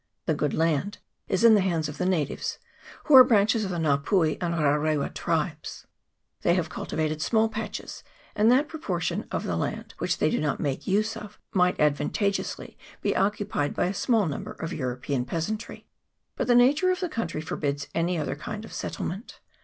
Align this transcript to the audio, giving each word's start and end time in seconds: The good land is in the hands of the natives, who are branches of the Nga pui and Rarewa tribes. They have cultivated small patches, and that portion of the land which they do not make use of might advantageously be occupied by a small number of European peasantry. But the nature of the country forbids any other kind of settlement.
The 0.25 0.33
good 0.33 0.55
land 0.55 0.97
is 1.27 1.43
in 1.43 1.53
the 1.53 1.61
hands 1.61 1.87
of 1.87 1.99
the 1.99 2.07
natives, 2.07 2.57
who 3.03 3.15
are 3.15 3.23
branches 3.23 3.63
of 3.63 3.69
the 3.69 3.77
Nga 3.77 3.99
pui 4.03 4.35
and 4.41 4.55
Rarewa 4.55 5.13
tribes. 5.13 5.85
They 6.41 6.55
have 6.55 6.69
cultivated 6.69 7.21
small 7.21 7.47
patches, 7.49 8.03
and 8.35 8.49
that 8.51 8.67
portion 8.67 9.27
of 9.31 9.43
the 9.43 9.55
land 9.55 9.93
which 9.99 10.17
they 10.17 10.31
do 10.31 10.39
not 10.41 10.59
make 10.59 10.87
use 10.87 11.15
of 11.15 11.37
might 11.53 11.79
advantageously 11.79 12.79
be 13.03 13.15
occupied 13.15 13.75
by 13.75 13.85
a 13.85 13.93
small 13.93 14.25
number 14.25 14.53
of 14.53 14.73
European 14.73 15.23
peasantry. 15.23 15.85
But 16.35 16.47
the 16.47 16.55
nature 16.55 16.89
of 16.89 16.99
the 16.99 17.07
country 17.07 17.39
forbids 17.41 17.87
any 17.93 18.17
other 18.17 18.35
kind 18.35 18.65
of 18.65 18.73
settlement. 18.73 19.39